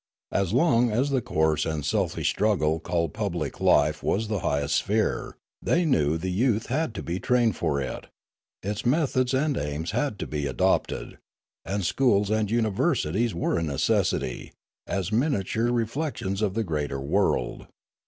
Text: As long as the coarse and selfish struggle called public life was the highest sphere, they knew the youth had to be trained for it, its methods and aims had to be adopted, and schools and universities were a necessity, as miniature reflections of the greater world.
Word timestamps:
As 0.31 0.51
long 0.51 0.89
as 0.89 1.11
the 1.11 1.21
coarse 1.21 1.63
and 1.63 1.85
selfish 1.85 2.27
struggle 2.27 2.79
called 2.79 3.13
public 3.13 3.59
life 3.61 4.01
was 4.01 4.29
the 4.29 4.39
highest 4.39 4.77
sphere, 4.77 5.37
they 5.61 5.85
knew 5.85 6.17
the 6.17 6.31
youth 6.31 6.65
had 6.73 6.95
to 6.95 7.03
be 7.03 7.19
trained 7.19 7.55
for 7.55 7.79
it, 7.79 8.07
its 8.63 8.83
methods 8.83 9.31
and 9.35 9.55
aims 9.57 9.91
had 9.91 10.17
to 10.17 10.25
be 10.25 10.47
adopted, 10.47 11.19
and 11.65 11.85
schools 11.85 12.31
and 12.31 12.49
universities 12.49 13.35
were 13.35 13.59
a 13.59 13.61
necessity, 13.61 14.53
as 14.87 15.11
miniature 15.11 15.69
reflections 15.71 16.41
of 16.41 16.55
the 16.55 16.63
greater 16.63 16.99
world. 16.99 17.67